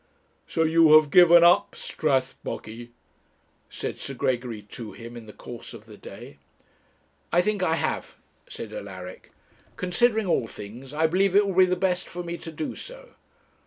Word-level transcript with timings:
'So 0.47 0.63
you 0.63 0.93
have 0.95 1.11
given 1.11 1.43
up 1.43 1.75
Strathbogy?' 1.75 2.89
said 3.69 3.99
Sir 3.99 4.15
Gregory 4.15 4.63
to 4.63 4.93
him, 4.93 5.15
in 5.15 5.27
the 5.27 5.31
course 5.31 5.75
of 5.75 5.85
the 5.85 5.95
day. 5.95 6.39
'I 7.31 7.41
think 7.43 7.61
I 7.61 7.75
have,' 7.75 8.15
said 8.49 8.73
Alaric; 8.73 9.31
'considering 9.77 10.25
all 10.25 10.47
things, 10.47 10.91
I 10.91 11.05
believe 11.05 11.35
it 11.35 11.45
will 11.45 11.53
be 11.53 11.67
the 11.69 11.75
best 11.75 12.07
for 12.09 12.23
me 12.23 12.35
to 12.37 12.51
do 12.51 12.73
so.' 12.75 13.09